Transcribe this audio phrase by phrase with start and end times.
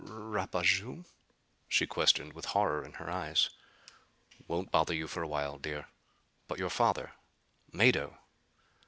[0.03, 1.05] "Rapaju?"
[1.67, 3.51] she questioned with horror in her eyes.
[4.47, 5.89] "Won't bother you for a while, dear.
[6.47, 7.11] But your father
[7.71, 8.17] Mado?"